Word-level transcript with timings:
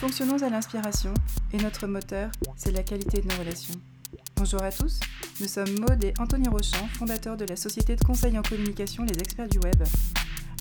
fonctionnons 0.00 0.42
à 0.42 0.48
l'inspiration 0.48 1.12
et 1.52 1.58
notre 1.58 1.86
moteur, 1.86 2.30
c'est 2.56 2.70
la 2.70 2.82
qualité 2.82 3.20
de 3.20 3.28
nos 3.28 3.38
relations. 3.38 3.74
Bonjour 4.34 4.62
à 4.62 4.72
tous, 4.72 4.98
nous 5.42 5.46
sommes 5.46 5.78
Maude 5.78 6.02
et 6.02 6.14
Anthony 6.18 6.48
Rochant, 6.48 6.88
fondateurs 6.94 7.36
de 7.36 7.44
la 7.44 7.54
société 7.54 7.96
de 7.96 8.02
conseil 8.02 8.38
en 8.38 8.42
communication 8.42 9.04
Les 9.04 9.18
Experts 9.18 9.50
du 9.50 9.58
Web. 9.58 9.82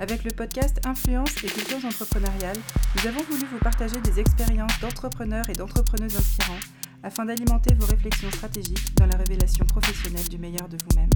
Avec 0.02 0.26
le 0.26 0.32
podcast 0.32 0.82
Influence 0.86 1.42
et 1.42 1.48
cultures 1.48 1.86
entrepreneuriales, 1.86 2.60
nous 2.98 3.08
avons 3.08 3.24
voulu 3.32 3.46
vous 3.50 3.60
partager 3.60 4.02
des 4.02 4.20
expériences 4.20 4.78
d'entrepreneurs 4.82 5.50
et 5.50 5.54
d'entrepreneuses 5.54 6.18
inspirants 6.18 6.60
afin 7.02 7.24
d'alimenter 7.24 7.74
vos 7.76 7.86
réflexions 7.86 8.32
stratégiques 8.32 8.94
dans 8.98 9.06
la 9.06 9.16
révélation 9.16 9.64
professionnelle 9.64 10.28
du 10.28 10.38
meilleur 10.38 10.68
de 10.68 10.76
vous-même. 10.84 11.10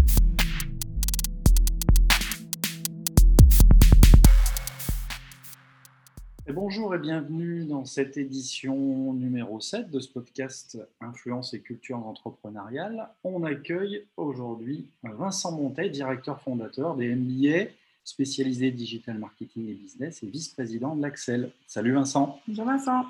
Bonjour 6.52 6.94
et 6.94 7.00
bienvenue 7.00 7.64
dans 7.64 7.86
cette 7.86 8.18
édition 8.18 9.14
numéro 9.14 9.62
7 9.62 9.90
de 9.90 10.00
ce 10.00 10.10
podcast 10.10 10.78
Influence 11.00 11.54
et 11.54 11.62
culture 11.62 11.98
entrepreneuriale. 11.98 13.08
On 13.24 13.44
accueille 13.44 14.06
aujourd'hui 14.18 14.90
Vincent 15.04 15.54
Montet, 15.54 15.90
directeur 15.90 16.42
fondateur 16.42 16.96
des 16.96 17.16
MBA 17.16 17.72
spécialisé 18.04 18.72
digital 18.72 19.18
marketing 19.18 19.70
et 19.70 19.74
business 19.74 20.22
et 20.24 20.28
vice-président 20.28 20.96
de 20.96 21.02
l'Axel. 21.02 21.52
Salut 21.66 21.94
Vincent. 21.94 22.42
Bonjour 22.48 22.66
Vincent. 22.66 23.06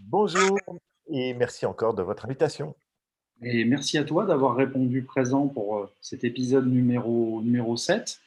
Bonjour 0.00 0.58
et 1.08 1.34
merci 1.34 1.66
encore 1.66 1.94
de 1.94 2.02
votre 2.02 2.24
invitation. 2.24 2.74
Et 3.42 3.64
merci 3.64 3.96
à 3.98 4.04
toi 4.04 4.24
d'avoir 4.26 4.56
répondu 4.56 5.02
présent 5.02 5.46
pour 5.46 5.78
euh, 5.78 5.90
cet 6.00 6.24
épisode 6.24 6.66
numéro, 6.66 7.40
numéro 7.42 7.76
7. 7.76 8.20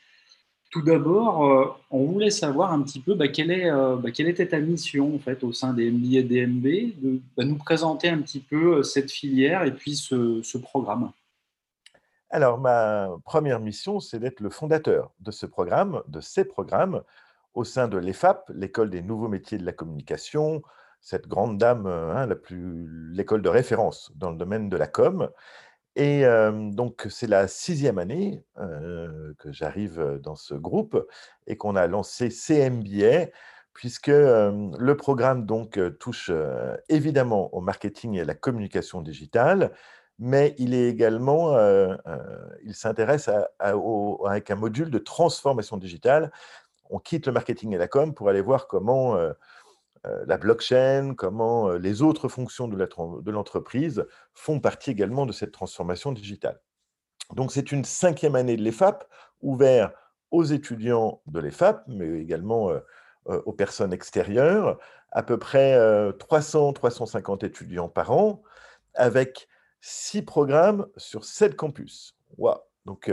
Tout 0.76 0.82
d'abord, 0.82 1.46
euh, 1.46 1.74
on 1.90 2.04
voulait 2.04 2.30
savoir 2.30 2.74
un 2.74 2.82
petit 2.82 3.00
peu 3.00 3.16
bah, 3.16 3.28
euh, 3.28 3.96
bah, 3.96 4.12
quelle, 4.12 4.28
était 4.28 4.50
ta 4.50 4.60
mission 4.60 5.16
en 5.16 5.20
fait, 5.20 5.42
au 5.46 5.54
sein 5.54 5.72
des 5.72 5.90
MBA 5.90 6.18
et 6.18 6.24
DMB, 6.24 6.64
de 7.02 7.22
bah, 7.38 7.46
nous 7.46 7.56
présenter 7.56 8.10
un 8.10 8.18
petit 8.18 8.42
peu 8.42 8.84
cette 8.84 9.10
filière 9.10 9.64
et 9.64 9.72
puis 9.72 9.96
ce, 9.96 10.58
programme. 10.58 11.14
Alors, 12.30 12.58
ma 12.58 13.08
première 13.24 13.62
mission, 13.62 14.02
c'est 14.02 14.20
d'être 14.20 14.42
le 14.42 14.50
fondateur 14.50 15.14
de 15.22 15.32
ce 15.32 15.46
programme, 15.46 16.02
de 16.10 16.20
ces 16.20 16.44
programmes, 16.44 17.04
au 17.54 17.64
sein 17.64 17.88
de 17.88 17.98
l'EFAP, 17.98 18.52
l'École 18.54 18.90
des 18.90 19.02
nouveaux 19.02 19.30
métiers 19.30 19.58
de 19.58 19.66
la 19.66 19.72
communication, 19.72 20.62
cette 21.00 21.30
grande 21.30 21.58
dame, 21.58 21.88
hein, 21.88 22.28
l'école 22.50 23.42
de 23.42 23.48
référence 23.48 24.12
dans 24.16 24.30
le 24.30 24.36
domaine 24.36 24.68
de 24.68 24.76
la 24.76 24.88
com. 24.88 25.30
Et 25.96 26.26
donc, 26.72 27.08
c'est 27.10 27.28
la 27.28 27.48
sixième 27.48 27.98
année 27.98 28.44
que 28.58 29.52
j'arrive 29.52 30.20
dans 30.22 30.36
ce 30.36 30.54
groupe 30.54 31.08
et 31.48 31.56
qu'on 31.56 31.76
a 31.76 31.88
lancé 31.88 32.30
CMBA, 32.30 33.32
puisque 33.74 34.08
le 34.08 34.94
programme 34.96 35.46
donc 35.46 35.80
touche 36.00 36.32
évidemment 36.90 37.54
au 37.56 37.62
marketing 37.62 38.16
et 38.16 38.22
à 38.22 38.26
la 38.26 38.36
communication 38.36 39.02
digitale, 39.02 39.72
mais 40.20 40.56
il 40.58 40.74
est 40.74 40.90
également, 40.90 41.58
il 42.64 42.74
s'intéresse 42.74 43.30
avec 43.60 44.52
un 44.52 44.56
module 44.56 44.90
de 44.90 44.98
transformation 45.00 45.78
digitale. 45.78 46.32
On 46.90 47.00
quitte 47.00 47.28
le 47.28 47.34
marketing 47.34 47.74
et 47.74 47.78
la 47.78 47.88
com 47.88 48.14
pour 48.14 48.30
aller 48.30 48.42
voir 48.42 48.68
comment 48.68 49.18
la 50.26 50.38
blockchain, 50.38 51.14
comment 51.16 51.70
euh, 51.70 51.78
les 51.78 52.02
autres 52.02 52.28
fonctions 52.28 52.68
de 52.68 53.32
l'entreprise 53.32 54.06
font 54.34 54.60
partie 54.60 54.92
également 54.92 55.26
de 55.26 55.32
cette 55.32 55.52
transformation 55.52 56.12
digitale. 56.12 56.60
Donc 57.34 57.52
c'est 57.52 57.72
une 57.72 57.86
cinquième 57.86 58.36
année 58.36 58.56
de 58.56 58.62
l'EFAP, 58.62 59.08
ouverte 59.42 59.94
aux 60.32 60.44
étudiants 60.44 61.22
de 61.28 61.40
l'EFAP, 61.40 61.84
mais 61.88 62.20
également 62.20 62.72
euh, 62.72 62.80
aux 63.46 63.54
personnes 63.54 63.94
extérieures, 63.94 64.78
à 65.12 65.24
peu 65.24 65.40
près 65.40 65.80
300-350 66.12 67.44
étudiants 67.44 67.90
par 67.90 68.12
an, 68.12 68.44
avec 68.94 69.48
six 69.82 70.22
programmes 70.22 70.86
sur 70.98 71.26
sept 71.26 71.56
campus. 71.56 72.16
Wow. 72.38 72.58
Donc 72.86 73.12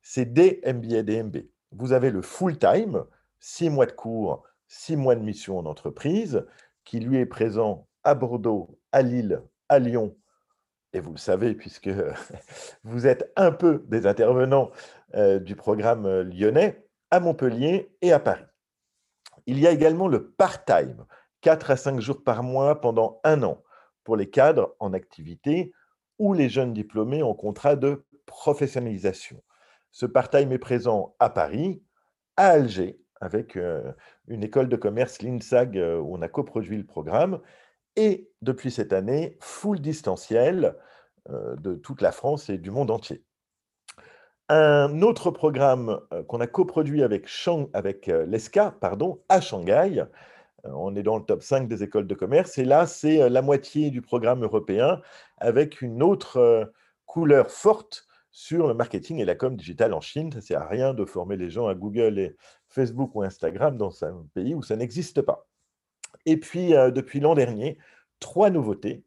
c'est 0.00 0.32
des 0.32 0.60
MBA, 0.64 1.02
DMB. 1.02 1.38
Vous 1.72 1.92
avez 1.92 2.10
le 2.10 2.22
full-time, 2.22 3.04
six 3.40 3.68
mois 3.68 3.86
de 3.86 3.92
cours, 3.92 4.44
six 4.68 4.96
mois 4.96 5.16
de 5.16 5.22
mission 5.22 5.58
en 5.58 5.66
entreprise, 5.66 6.46
qui 6.84 7.00
lui 7.00 7.18
est 7.18 7.26
présent 7.26 7.88
à 8.04 8.14
Bordeaux, 8.14 8.78
à 8.92 9.02
Lille, 9.02 9.42
à 9.68 9.78
Lyon, 9.78 10.16
et 10.92 11.00
vous 11.00 11.12
le 11.12 11.18
savez 11.18 11.54
puisque 11.54 11.90
vous 12.84 13.06
êtes 13.06 13.32
un 13.36 13.52
peu 13.52 13.84
des 13.88 14.06
intervenants 14.06 14.70
euh, 15.14 15.38
du 15.38 15.56
programme 15.56 16.06
euh, 16.06 16.24
lyonnais, 16.24 16.84
à 17.10 17.20
Montpellier 17.20 17.90
et 18.02 18.12
à 18.12 18.20
Paris. 18.20 18.44
Il 19.46 19.58
y 19.58 19.66
a 19.66 19.70
également 19.70 20.08
le 20.08 20.30
part-time, 20.30 21.06
4 21.40 21.70
à 21.70 21.76
5 21.76 22.00
jours 22.00 22.22
par 22.22 22.42
mois 22.42 22.80
pendant 22.80 23.20
un 23.24 23.42
an, 23.42 23.62
pour 24.04 24.16
les 24.16 24.28
cadres 24.28 24.74
en 24.78 24.92
activité 24.92 25.72
ou 26.18 26.34
les 26.34 26.48
jeunes 26.48 26.74
diplômés 26.74 27.22
en 27.22 27.34
contrat 27.34 27.76
de 27.76 28.04
professionnalisation. 28.26 29.42
Ce 29.90 30.04
part-time 30.04 30.52
est 30.52 30.58
présent 30.58 31.14
à 31.18 31.30
Paris, 31.30 31.82
à 32.36 32.48
Alger, 32.48 33.00
avec 33.20 33.58
une 34.28 34.42
école 34.42 34.68
de 34.68 34.76
commerce, 34.76 35.22
l'INSAG, 35.22 35.76
où 35.76 36.16
on 36.16 36.22
a 36.22 36.28
coproduit 36.28 36.76
le 36.76 36.86
programme, 36.86 37.40
et 37.96 38.30
depuis 38.42 38.70
cette 38.70 38.92
année, 38.92 39.36
full 39.40 39.80
distanciel 39.80 40.76
de 41.28 41.74
toute 41.74 42.00
la 42.00 42.12
France 42.12 42.48
et 42.48 42.58
du 42.58 42.70
monde 42.70 42.90
entier. 42.90 43.24
Un 44.48 45.02
autre 45.02 45.30
programme 45.30 46.00
qu'on 46.26 46.40
a 46.40 46.46
coproduit 46.46 47.02
avec, 47.02 47.28
avec 47.74 48.06
l'ESCA 48.06 48.74
pardon, 48.80 49.20
à 49.28 49.40
Shanghai, 49.40 50.04
on 50.64 50.96
est 50.96 51.02
dans 51.02 51.18
le 51.18 51.24
top 51.24 51.42
5 51.42 51.68
des 51.68 51.82
écoles 51.82 52.06
de 52.06 52.14
commerce, 52.14 52.56
et 52.58 52.64
là, 52.64 52.86
c'est 52.86 53.28
la 53.28 53.42
moitié 53.42 53.90
du 53.90 54.00
programme 54.00 54.42
européen 54.42 55.00
avec 55.36 55.82
une 55.82 56.02
autre 56.02 56.72
couleur 57.06 57.50
forte 57.50 58.06
sur 58.30 58.68
le 58.68 58.74
marketing 58.74 59.18
et 59.18 59.24
la 59.24 59.34
com 59.34 59.56
digitale 59.56 59.94
en 59.94 60.00
Chine. 60.00 60.30
Ça 60.30 60.38
ne 60.38 60.42
sert 60.42 60.62
à 60.62 60.66
rien 60.66 60.94
de 60.94 61.04
former 61.04 61.36
les 61.36 61.50
gens 61.50 61.66
à 61.66 61.74
Google 61.74 62.18
et 62.18 62.36
Facebook 62.68 63.14
ou 63.14 63.22
Instagram 63.22 63.76
dans 63.76 64.04
un 64.04 64.26
pays 64.34 64.54
où 64.54 64.62
ça 64.62 64.76
n'existe 64.76 65.22
pas. 65.22 65.48
Et 66.26 66.36
puis, 66.36 66.74
euh, 66.74 66.90
depuis 66.90 67.20
l'an 67.20 67.34
dernier, 67.34 67.78
trois 68.20 68.50
nouveautés. 68.50 69.04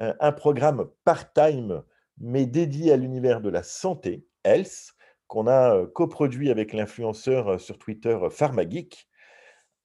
Euh, 0.00 0.14
un 0.20 0.32
programme 0.32 0.88
part-time, 1.04 1.82
mais 2.18 2.46
dédié 2.46 2.92
à 2.92 2.96
l'univers 2.96 3.40
de 3.40 3.48
la 3.48 3.62
santé, 3.62 4.26
Health, 4.44 4.94
qu'on 5.26 5.46
a 5.46 5.74
euh, 5.74 5.86
coproduit 5.86 6.50
avec 6.50 6.72
l'influenceur 6.72 7.60
sur 7.60 7.78
Twitter 7.78 8.18
PharmaGeek. 8.30 9.08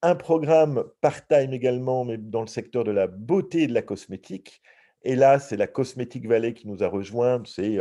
Un 0.01 0.15
programme 0.15 0.83
part-time 1.01 1.53
également, 1.53 2.05
mais 2.05 2.17
dans 2.17 2.41
le 2.41 2.47
secteur 2.47 2.83
de 2.83 2.91
la 2.91 3.07
beauté 3.07 3.63
et 3.63 3.67
de 3.67 3.73
la 3.73 3.83
cosmétique. 3.83 4.61
Et 5.03 5.15
là, 5.15 5.39
c'est 5.39 5.57
la 5.57 5.67
Cosmétique 5.67 6.27
Valley 6.27 6.53
qui 6.53 6.67
nous 6.67 6.83
a 6.83 6.87
rejoint. 6.87 7.41
C'est 7.45 7.79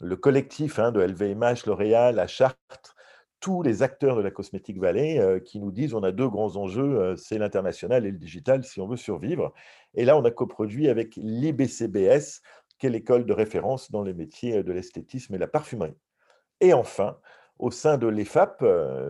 le 0.00 0.16
collectif 0.16 0.78
hein, 0.78 0.92
de 0.92 1.00
LVMH, 1.00 1.66
L'Oréal, 1.66 2.18
à 2.18 2.26
Chartres, 2.26 2.94
tous 3.42 3.62
les 3.62 3.82
acteurs 3.82 4.16
de 4.16 4.22
la 4.22 4.30
Cosmétique 4.30 4.78
Valley 4.78 5.18
euh, 5.18 5.40
qui 5.40 5.58
nous 5.58 5.72
disent 5.72 5.94
on 5.94 6.04
a 6.04 6.12
deux 6.12 6.28
grands 6.28 6.56
enjeux, 6.56 7.00
euh, 7.00 7.16
c'est 7.16 7.38
l'international 7.38 8.06
et 8.06 8.12
le 8.12 8.16
digital 8.16 8.62
si 8.62 8.80
on 8.80 8.86
veut 8.86 8.96
survivre. 8.96 9.52
Et 9.94 10.04
là, 10.04 10.16
on 10.16 10.24
a 10.24 10.30
coproduit 10.30 10.88
avec 10.88 11.16
l'IBCBS, 11.16 12.40
qui 12.78 12.86
est 12.86 12.90
l'école 12.90 13.26
de 13.26 13.32
référence 13.32 13.90
dans 13.90 14.04
les 14.04 14.14
métiers 14.14 14.58
euh, 14.58 14.62
de 14.62 14.72
l'esthétisme 14.72 15.34
et 15.34 15.38
la 15.38 15.48
parfumerie. 15.48 15.96
Et 16.60 16.72
enfin, 16.72 17.18
au 17.58 17.72
sein 17.72 17.98
de 17.98 18.06
l'EFAP, 18.06 18.64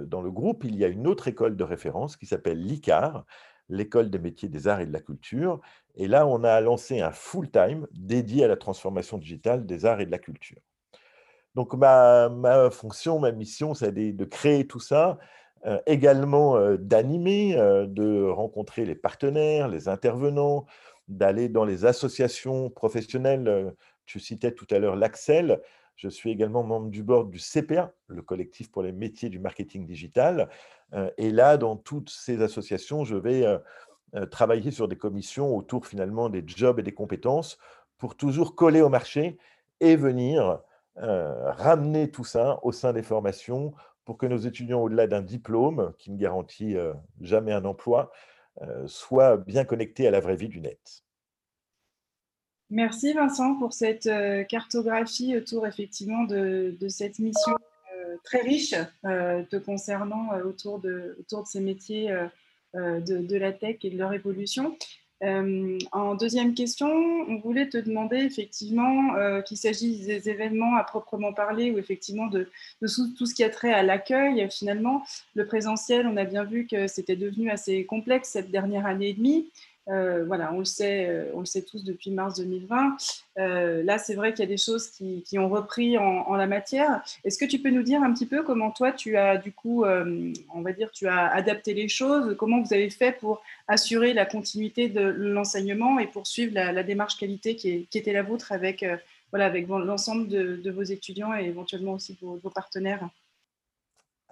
dans 0.06 0.22
le 0.22 0.30
groupe, 0.30 0.64
il 0.64 0.76
y 0.76 0.84
a 0.84 0.88
une 0.88 1.06
autre 1.06 1.28
école 1.28 1.54
de 1.54 1.64
référence 1.64 2.16
qui 2.16 2.26
s'appelle 2.26 2.58
l'ICAR, 2.58 3.26
l'école 3.68 4.10
des 4.10 4.18
métiers 4.18 4.48
des 4.48 4.66
arts 4.68 4.80
et 4.80 4.86
de 4.86 4.92
la 4.92 5.00
culture. 5.00 5.60
Et 5.94 6.08
là, 6.08 6.26
on 6.26 6.42
a 6.44 6.60
lancé 6.62 7.00
un 7.00 7.12
full-time 7.12 7.86
dédié 7.92 8.44
à 8.44 8.48
la 8.48 8.56
transformation 8.56 9.18
digitale 9.18 9.66
des 9.66 9.84
arts 9.84 10.00
et 10.00 10.06
de 10.06 10.10
la 10.10 10.18
culture. 10.18 10.60
Donc 11.54 11.74
ma, 11.74 12.70
fonction, 12.70 13.18
ma 13.18 13.32
mission, 13.32 13.74
c'est 13.74 13.92
de, 13.92 14.24
créer 14.24 14.66
tout 14.66 14.80
ça, 14.80 15.18
euh, 15.66 15.78
également 15.86 16.56
euh, 16.56 16.76
d'animer, 16.76 17.56
euh, 17.56 17.86
de 17.86 18.24
rencontrer 18.24 18.84
les 18.84 18.94
partenaires, 18.94 19.68
les 19.68 19.88
intervenants, 19.88 20.66
d'aller 21.08 21.48
dans 21.48 21.64
les 21.64 21.84
associations 21.84 22.70
professionnelles. 22.70 23.74
tu 24.06 24.18
citais 24.18 24.52
tout 24.52 24.66
à 24.70 24.78
l'heure 24.78 24.96
l'Axel. 24.96 25.60
Je 25.96 26.08
suis 26.08 26.30
également 26.30 26.62
membre 26.62 26.88
du 26.88 27.02
board 27.02 27.30
du 27.30 27.38
CPA, 27.38 27.92
le 28.08 28.22
collectif 28.22 28.70
pour 28.70 28.82
les 28.82 28.92
métiers 28.92 29.28
du 29.28 29.38
marketing 29.38 29.86
digital. 29.86 30.48
et 31.18 31.30
là, 31.30 31.56
dans 31.58 31.76
toutes 31.76 32.10
ces 32.10 32.42
associations, 32.42 33.04
je 33.04 33.16
vais 33.16 33.44
travailler 34.30 34.70
sur 34.70 34.88
des 34.88 34.96
commissions 34.96 35.54
autour 35.54 35.86
finalement 35.86 36.28
des 36.30 36.42
jobs 36.46 36.78
et 36.80 36.82
des 36.82 36.94
compétences 36.94 37.58
pour 37.98 38.16
toujours 38.16 38.54
coller 38.56 38.80
au 38.80 38.88
marché 38.88 39.38
et 39.80 39.96
venir 39.96 40.60
ramener 40.96 42.10
tout 42.10 42.24
ça 42.24 42.60
au 42.62 42.72
sein 42.72 42.92
des 42.92 43.02
formations 43.02 43.72
pour 44.04 44.18
que 44.18 44.26
nos 44.26 44.38
étudiants, 44.38 44.82
au-delà 44.82 45.06
d'un 45.06 45.22
diplôme 45.22 45.94
qui 45.98 46.10
ne 46.10 46.18
garantit 46.18 46.76
euh, 46.76 46.92
jamais 47.20 47.52
un 47.52 47.64
emploi, 47.64 48.12
euh, 48.60 48.86
soient 48.86 49.36
bien 49.36 49.64
connectés 49.64 50.06
à 50.06 50.10
la 50.10 50.20
vraie 50.20 50.36
vie 50.36 50.48
du 50.48 50.60
net. 50.60 51.04
Merci 52.70 53.12
Vincent 53.12 53.58
pour 53.58 53.74
cette 53.74 54.08
cartographie 54.48 55.36
autour 55.36 55.66
effectivement 55.66 56.24
de, 56.24 56.74
cette 56.88 57.18
mission 57.18 57.52
très 58.24 58.40
riche 58.40 58.74
te 59.02 59.56
concernant 59.58 60.40
autour 60.40 60.78
de, 60.78 61.14
autour 61.20 61.42
de 61.42 61.48
ces 61.48 61.60
métiers 61.60 62.16
de, 62.72 63.36
la 63.36 63.52
tech 63.52 63.76
et 63.82 63.90
de 63.90 63.98
leur 63.98 64.14
évolution. 64.14 64.74
Euh, 65.22 65.78
en 65.92 66.14
deuxième 66.16 66.54
question, 66.54 66.88
on 66.88 67.36
voulait 67.38 67.68
te 67.68 67.78
demander 67.78 68.16
effectivement 68.16 69.14
euh, 69.14 69.40
qu'il 69.40 69.56
s'agisse 69.56 70.06
des 70.06 70.28
événements 70.28 70.74
à 70.74 70.82
proprement 70.82 71.32
parler 71.32 71.70
ou 71.70 71.78
effectivement 71.78 72.26
de, 72.26 72.50
tout 72.80 73.26
ce 73.26 73.34
qui 73.34 73.44
a 73.44 73.50
trait 73.50 73.72
à 73.72 73.82
l'accueil. 73.82 74.48
Finalement, 74.50 75.04
le 75.34 75.46
présentiel, 75.46 76.06
on 76.06 76.16
a 76.16 76.24
bien 76.24 76.44
vu 76.44 76.66
que 76.66 76.88
c'était 76.88 77.16
devenu 77.16 77.50
assez 77.50 77.84
complexe 77.84 78.30
cette 78.30 78.50
dernière 78.50 78.86
année 78.86 79.10
et 79.10 79.14
demie. 79.14 79.48
Euh, 79.88 80.24
voilà, 80.24 80.52
on 80.52 80.60
le 80.60 80.64
sait, 80.64 81.08
euh, 81.08 81.30
on 81.34 81.40
le 81.40 81.44
sait 81.44 81.62
tous 81.62 81.82
depuis 81.82 82.10
mars 82.12 82.38
2020. 82.38 82.96
Euh, 83.38 83.82
là, 83.82 83.98
c'est 83.98 84.14
vrai 84.14 84.32
qu'il 84.32 84.40
y 84.40 84.48
a 84.48 84.48
des 84.48 84.56
choses 84.56 84.88
qui, 84.88 85.38
ont 85.38 85.48
repris 85.48 85.98
en, 85.98 86.34
la 86.34 86.46
matière. 86.46 87.02
Est-ce 87.24 87.38
que 87.38 87.44
tu 87.44 87.58
peux 87.58 87.70
nous 87.70 87.82
dire 87.82 88.02
un 88.02 88.12
petit 88.12 88.26
peu 88.26 88.42
comment 88.42 88.70
toi, 88.70 88.92
tu 88.92 89.16
as 89.16 89.36
du 89.38 89.52
coup, 89.52 89.84
on 89.84 90.62
va 90.62 90.72
dire, 90.72 90.90
tu 90.92 91.08
as 91.08 91.28
adapté 91.28 91.74
les 91.74 91.88
choses, 91.88 92.36
comment 92.36 92.60
vous 92.62 92.72
avez 92.72 92.90
fait 92.90 93.12
pour 93.12 93.42
assurer 93.66 94.12
la 94.12 94.26
continuité 94.26 94.88
de 94.88 95.00
l'enseignement 95.00 95.98
et 95.98 96.06
poursuivre 96.06 96.54
la, 96.54 96.82
démarche 96.82 97.16
qualité 97.16 97.56
qui, 97.56 97.88
était 97.94 98.12
la 98.12 98.22
vôtre 98.22 98.52
avec, 98.52 98.84
l'ensemble 99.32 100.28
de, 100.28 100.70
vos 100.70 100.82
étudiants 100.82 101.34
et 101.34 101.44
éventuellement 101.44 101.94
aussi 101.94 102.16
vos 102.20 102.50
partenaires? 102.50 103.08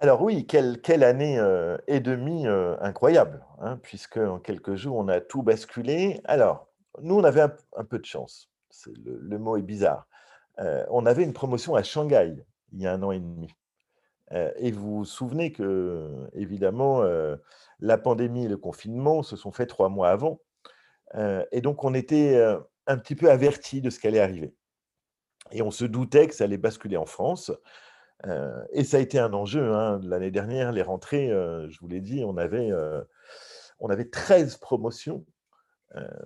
Alors 0.01 0.23
oui, 0.23 0.47
quelle, 0.47 1.03
année 1.03 1.37
euh, 1.37 1.77
et 1.85 1.99
demie 1.99 2.47
euh, 2.47 2.75
incroyable, 2.81 3.45
hein, 3.59 3.77
puisque 3.83 4.17
en 4.17 4.39
quelques 4.39 4.73
jours, 4.73 4.97
on 4.97 5.07
a 5.07 5.21
tout 5.21 5.43
basculé. 5.43 6.19
Alors, 6.25 6.67
nous, 7.03 7.19
on 7.19 7.23
avait 7.23 7.41
un, 7.41 7.83
peu 7.83 7.99
de 7.99 8.05
chance. 8.05 8.49
Le, 9.05 9.37
mot 9.37 9.57
est 9.57 9.61
bizarre. 9.61 10.07
Euh, 10.57 10.83
on 10.89 11.05
avait 11.05 11.23
une 11.23 11.33
promotion 11.33 11.75
à 11.75 11.83
Shanghai 11.83 12.43
il 12.73 12.81
y 12.81 12.87
a 12.87 12.93
un 12.93 13.03
an 13.03 13.11
et 13.11 13.19
demi. 13.19 13.53
et 14.31 14.71
vous 14.71 14.99
vous 14.99 15.05
souvenez 15.05 15.51
que, 15.51 16.09
évidemment, 16.33 17.03
la 17.79 17.97
pandémie 17.97 18.45
et 18.45 18.47
le 18.47 18.57
confinement 18.57 19.23
se 19.23 19.35
sont 19.35 19.51
faits 19.51 19.67
trois 19.67 19.89
mois 19.89 20.09
avant. 20.09 20.39
et 21.51 21.59
donc, 21.59 21.83
on 21.83 21.93
était 21.93 22.41
un 22.87 22.97
petit 22.97 23.15
peu 23.15 23.29
avertis 23.29 23.81
de 23.81 23.89
ce 23.89 23.99
qui 23.99 24.07
allait 24.07 24.21
arriver. 24.21 24.55
Et 25.51 25.61
on 25.61 25.69
se 25.69 25.83
doutait 25.83 26.27
que 26.27 26.33
ça 26.33 26.45
allait 26.45 26.57
basculer 26.57 26.95
en 26.95 27.05
France 27.05 27.51
et 28.71 28.83
ça 28.83 28.97
a 28.97 28.99
été 28.99 29.19
un 29.19 29.33
enjeu. 29.33 29.73
Hein. 29.73 29.99
L'année 30.03 30.31
dernière, 30.31 30.71
les 30.71 30.81
rentrées, 30.81 31.29
je 31.29 31.79
vous 31.79 31.87
l'ai 31.87 32.01
dit, 32.01 32.23
on 32.23 32.37
avait, 32.37 32.71
on 33.79 33.89
avait 33.89 34.09
13 34.09 34.57
promotions 34.57 35.25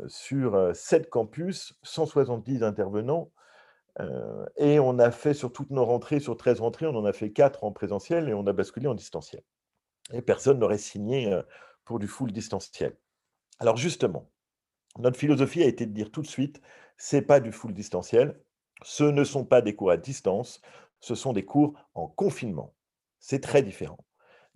sur 0.07 0.75
7 0.75 1.09
campus, 1.09 1.73
170 1.83 2.63
intervenants. 2.63 3.31
et 4.57 4.79
on 4.79 4.99
a 4.99 5.11
fait 5.11 5.33
sur 5.33 5.53
toutes 5.53 5.69
nos 5.71 5.85
rentrées, 5.85 6.19
sur 6.19 6.35
13 6.35 6.59
rentrées, 6.59 6.85
on 6.85 6.95
en 6.95 7.05
a 7.05 7.13
fait 7.13 7.31
4 7.31 7.63
en 7.63 7.71
présentiel 7.71 8.29
et 8.29 8.33
on 8.33 8.45
a 8.45 8.53
basculé 8.53 8.87
en 8.87 8.95
distanciel. 8.95 9.41
Et 10.11 10.21
personne 10.21 10.59
n'aurait 10.59 10.77
signé 10.77 11.33
pour 11.85 11.99
du 11.99 12.07
full 12.07 12.31
distanciel. 12.31 12.97
Alors 13.59 13.77
justement, 13.77 14.29
notre 14.99 15.17
philosophie 15.17 15.63
a 15.63 15.67
été 15.67 15.85
de 15.85 15.93
dire 15.93 16.11
tout 16.11 16.21
de 16.21 16.27
suite, 16.27 16.61
c'est 16.97 17.21
pas 17.21 17.39
du 17.39 17.51
full 17.51 17.73
distanciel, 17.73 18.39
ce 18.83 19.03
ne 19.03 19.23
sont 19.23 19.45
pas 19.45 19.61
des 19.61 19.75
cours 19.75 19.91
à 19.91 19.97
distance, 19.97 20.61
ce 21.05 21.13
sont 21.13 21.33
des 21.33 21.45
cours 21.45 21.75
en 21.93 22.07
confinement. 22.07 22.73
C'est 23.19 23.39
très 23.39 23.61
différent. 23.61 23.99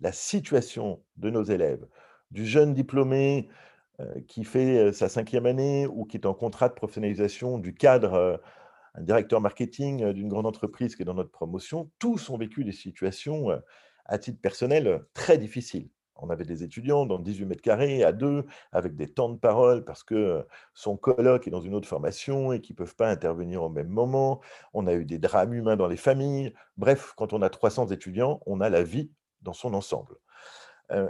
La 0.00 0.10
situation 0.10 1.00
de 1.16 1.30
nos 1.30 1.44
élèves, 1.44 1.86
du 2.32 2.44
jeune 2.44 2.74
diplômé 2.74 3.48
euh, 4.00 4.20
qui 4.26 4.42
fait 4.42 4.78
euh, 4.78 4.92
sa 4.92 5.08
cinquième 5.08 5.46
année 5.46 5.86
ou 5.86 6.04
qui 6.04 6.16
est 6.16 6.26
en 6.26 6.34
contrat 6.34 6.68
de 6.68 6.74
professionnalisation, 6.74 7.58
du 7.58 7.72
cadre, 7.72 8.14
euh, 8.14 8.36
un 8.94 9.02
directeur 9.02 9.40
marketing 9.40 10.12
d'une 10.12 10.28
grande 10.28 10.46
entreprise 10.46 10.96
qui 10.96 11.02
est 11.02 11.04
dans 11.04 11.14
notre 11.14 11.30
promotion, 11.30 11.88
tous 12.00 12.28
ont 12.30 12.36
vécu 12.36 12.64
des 12.64 12.72
situations 12.72 13.50
à 14.04 14.18
titre 14.18 14.40
personnel 14.40 15.04
très 15.14 15.38
difficiles. 15.38 15.88
On 16.22 16.30
avait 16.30 16.44
des 16.44 16.62
étudiants 16.62 17.06
dans 17.06 17.18
18 17.18 17.46
mètres 17.46 17.62
carrés, 17.62 18.04
à 18.04 18.12
deux, 18.12 18.44
avec 18.72 18.96
des 18.96 19.08
temps 19.08 19.28
de 19.28 19.38
parole, 19.38 19.84
parce 19.84 20.02
que 20.02 20.44
son 20.74 20.96
colloque 20.96 21.46
est 21.46 21.50
dans 21.50 21.60
une 21.60 21.74
autre 21.74 21.88
formation 21.88 22.52
et 22.52 22.60
qu'ils 22.60 22.74
ne 22.74 22.78
peuvent 22.78 22.96
pas 22.96 23.08
intervenir 23.08 23.62
au 23.62 23.68
même 23.68 23.88
moment. 23.88 24.40
On 24.74 24.86
a 24.86 24.94
eu 24.94 25.04
des 25.04 25.18
drames 25.18 25.54
humains 25.54 25.76
dans 25.76 25.88
les 25.88 25.96
familles. 25.96 26.52
Bref, 26.76 27.14
quand 27.16 27.32
on 27.32 27.42
a 27.42 27.50
300 27.50 27.88
étudiants, 27.88 28.40
on 28.46 28.60
a 28.60 28.68
la 28.68 28.82
vie 28.82 29.10
dans 29.42 29.52
son 29.52 29.74
ensemble. 29.74 30.16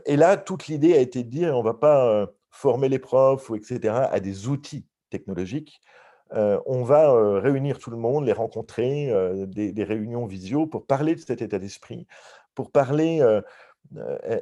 Et 0.05 0.17
là, 0.17 0.37
toute 0.37 0.67
l'idée 0.67 0.93
a 0.95 1.01
été 1.01 1.25
de 1.25 1.31
dire, 1.31 1.57
on 1.57 1.61
ne 1.61 1.65
va 1.65 1.73
pas 1.73 2.31
former 2.51 2.91
les 2.91 2.99
profs, 2.99 3.49
ou 3.49 3.57
etc., 3.57 3.95
à 4.11 4.21
des 4.21 4.47
outils 4.49 4.87
technologiques. 5.09 5.81
on 6.33 6.83
va 6.83 7.41
réunir 7.41 7.79
tout 7.79 7.91
le 7.91 7.97
monde, 7.97 8.27
les 8.27 8.33
rencontrer, 8.33 9.11
des, 9.47 9.73
des, 9.73 9.85
réunions 9.85 10.27
visio 10.27 10.67
pour 10.67 10.87
parler 10.87 11.15
de 11.15 11.21
cet 11.21 11.41
état 11.41 11.59
d'esprit, 11.59 12.07
pour 12.55 12.71
parler 12.71 13.21
euh, 13.21 13.41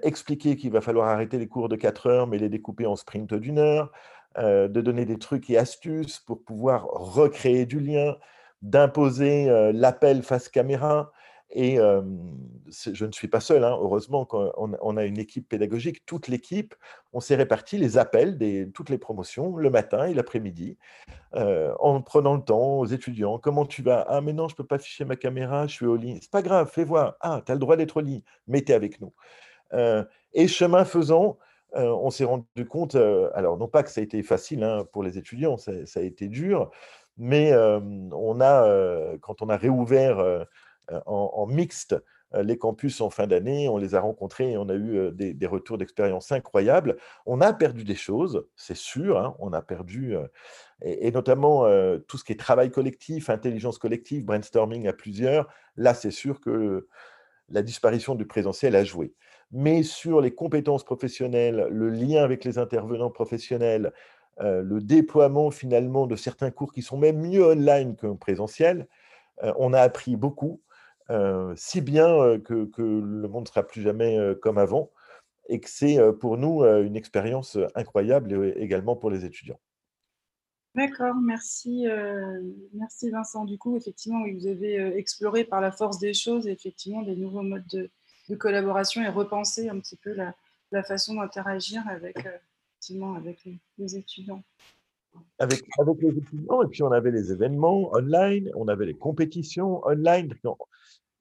expliquer 0.03 0.57
qu'il 0.57 0.71
va 0.71 0.81
falloir 0.81 1.09
arrêter 1.09 1.39
les 1.39 1.49
cours 1.49 1.69
de 1.69 1.77
4 1.77 2.07
heures, 2.07 2.27
mais 2.27 2.39
les 2.39 2.49
découper 2.49 2.87
en 2.87 2.97
sprint 2.97 3.33
d'une 3.35 3.59
heure, 3.59 3.91
euh, 4.37 4.69
de 4.69 4.81
donner 4.81 5.05
des 5.05 5.19
trucs 5.19 5.49
et 5.51 5.59
astuces 5.59 6.21
pour 6.21 6.45
pouvoir 6.45 6.85
recréer 6.85 7.67
du 7.67 7.81
lien, 7.81 8.17
d'imposer 8.63 9.49
euh, 9.49 9.73
l'appel 9.73 10.23
face 10.23 10.49
caméra, 10.49 11.13
et 11.51 11.79
je 12.71 13.05
ne 13.05 13.13
suis 13.13 13.29
pas 13.29 13.41
seul, 13.41 13.65
hein, 13.65 13.77
heureusement, 13.81 14.27
on, 14.33 14.73
on, 14.81 14.97
a 14.97 15.05
une 15.05 15.19
équipe 15.19 15.49
pédagogique, 15.49 16.05
toute 16.07 16.29
l'équipe, 16.29 16.75
on 17.13 17.21
s'est 17.21 17.35
réparti 17.35 17.79
les 17.79 17.99
appels 17.99 18.39
de 18.39 18.65
toutes 18.71 18.91
les 18.91 18.99
promotions 18.99 19.57
le 19.57 19.71
matin 19.71 20.07
et 20.07 20.15
l'après-midi, 20.15 20.77
en 21.33 22.03
prenant 22.03 22.37
le 22.37 22.43
temps 22.43 22.79
aux 22.79 22.87
étudiants. 22.87 23.39
Comment 23.39 23.67
tu 23.67 23.83
vas? 23.83 24.05
Ah, 24.09 24.21
mais 24.21 24.33
non, 24.33 24.49
je 24.49 24.55
ne 24.55 24.57
peux 24.57 24.67
pas 24.67 24.77
afficher 24.77 25.05
ma 25.05 25.17
caméra, 25.17 25.67
je 25.67 25.75
suis 25.75 25.87
au 25.87 25.97
lit. 25.97 26.19
C'est 26.21 26.31
pas 26.31 26.43
grave, 26.43 26.71
fais 26.71 26.85
voir. 26.85 27.17
Ah, 27.21 27.43
tu 27.45 27.53
as 27.53 27.55
le 27.55 27.61
droit 27.61 27.77
d'être 27.77 27.99
au 27.99 28.01
lit, 28.01 28.25
mettez 28.47 28.75
avec 28.75 29.01
nous. 29.01 29.13
et 30.33 30.49
chemin 30.49 30.85
faisant, 30.85 31.39
on 31.75 32.11
s'est 32.11 32.25
rendu 32.25 32.67
compte, 32.69 32.97
alors 33.35 33.59
non 33.59 33.69
pas 33.69 33.83
que 33.83 33.91
ça 33.91 34.01
a 34.01 34.05
été 34.05 34.23
facile 34.23 34.65
hein, 34.65 34.85
pour 34.93 35.03
les 35.03 35.19
étudiants, 35.19 35.57
ça, 35.57 35.73
a 35.97 36.01
été 36.01 36.29
dur, 36.29 36.71
mais 37.17 37.53
on 37.55 38.41
a, 38.41 39.19
quand 39.21 39.43
on 39.43 39.49
a 39.49 39.57
réouvert 39.57 40.45
euh, 40.93 41.01
en, 41.07 41.47
mixte 41.47 41.93
euh, 41.93 42.01
les 42.35 42.59
campus 42.59 43.01
en 43.01 43.11
fin 43.11 43.27
d'année, 43.27 43.69
on 43.69 43.79
les 43.79 43.95
a 43.95 44.01
rencontrés 44.01 44.53
et 44.53 44.57
on 44.59 44.69
a 44.69 44.75
eu 44.75 44.99
euh, 44.99 45.11
des, 45.13 45.47
retours 45.47 45.79
d'expérience 45.79 46.31
incroyables. 46.31 46.97
On 47.27 47.41
a 47.41 47.53
perdu 47.53 47.85
des 47.85 47.95
choses, 47.95 48.47
c'est 48.55 48.77
sûr, 48.77 49.19
hein, 49.19 49.35
on 49.39 49.53
a 49.53 49.63
perdu, 49.63 50.15
et, 50.83 51.11
notamment 51.11 51.65
tout 52.07 52.19
ce 52.19 52.25
qui 52.25 52.33
est 52.33 52.37
travail 52.37 52.71
collectif, 52.71 53.31
intelligence 53.31 53.79
collective, 53.79 54.25
brainstorming 54.25 54.87
à 54.89 54.93
plusieurs. 54.93 55.49
Là, 55.77 55.95
c'est 55.95 56.11
sûr 56.11 56.41
que 56.41 56.87
la 57.49 57.63
disparition 57.63 58.15
du 58.15 58.27
présentiel 58.27 58.77
a 58.77 58.85
joué. 58.85 59.15
Mais 59.51 59.83
sur 59.83 60.21
les 60.21 60.35
compétences 60.35 60.85
professionnelles, 60.85 61.69
le 61.71 61.89
lien 61.89 62.23
avec 62.23 62.45
les 62.45 62.59
intervenants 62.59 63.11
professionnels, 63.11 63.93
le 64.41 64.81
déploiement 64.81 65.51
finalement 65.51 66.07
de 66.07 66.15
certains 66.15 66.51
cours 66.51 66.73
qui 66.73 66.83
sont 66.83 66.99
même 66.99 67.19
mieux 67.19 67.45
online 67.45 67.97
qu'en 67.97 68.17
présentiel, 68.17 68.87
on 69.43 69.73
a 69.73 69.81
appris 69.81 70.17
beaucoup 70.17 70.61
si 71.57 71.81
bien 71.81 72.39
que, 72.41 72.69
le 72.79 73.29
monde 73.29 73.45
ne 73.45 73.49
sera 73.49 73.63
plus 73.63 73.83
jamais 73.83 74.19
comme 74.43 74.59
avant 74.59 74.91
et 75.49 75.61
que 75.61 75.71
c'est 75.71 75.99
pour 76.21 76.37
nous 76.37 76.63
une 76.65 76.97
expérience 76.97 77.59
incroyable 77.75 78.53
également 78.57 78.97
pour 78.97 79.11
les 79.11 79.25
étudiants. 79.25 79.59
D'accord, 80.75 81.17
merci, 81.17 81.87
merci 82.75 83.11
Vincent. 83.11 83.45
Du 83.45 83.59
coup, 83.59 83.77
effectivement, 83.77 84.23
vous 84.31 84.47
avez 84.47 84.77
exploré 84.97 85.45
par 85.45 85.61
la 85.61 85.73
force 85.73 85.99
des 85.99 86.15
choses 86.15 86.47
effectivement 86.47 87.03
des 87.03 87.17
nouveaux 87.17 87.43
modes 87.43 87.67
de, 87.73 87.91
collaboration 88.37 89.03
et 89.03 89.09
repensé 89.09 89.71
un 89.71 89.81
petit 89.81 89.97
peu 89.97 90.13
la, 90.13 90.35
façon 90.85 91.15
d'interagir 91.15 91.83
avec, 91.89 92.19
avec 93.17 93.49
les, 93.79 93.97
étudiants. 93.97 94.43
Avec, 95.39 95.63
les 96.01 96.19
étudiants, 96.19 96.63
et 96.63 96.67
puis 96.67 96.83
on 96.83 96.91
avait 96.91 97.11
les 97.11 97.33
événements 97.33 97.91
online, 97.95 98.51
on 98.55 98.67
avait 98.69 98.87
les 98.87 98.95
compétitions 98.95 99.87
online 99.87 100.35